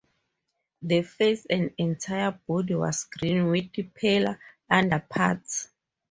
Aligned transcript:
The 0.81 1.03
face 1.03 1.45
and 1.47 1.75
entire 1.77 2.31
body 2.47 2.73
was 2.73 3.03
green, 3.03 3.51
with 3.51 3.93
paler 3.93 4.39
underparts. 4.67 5.67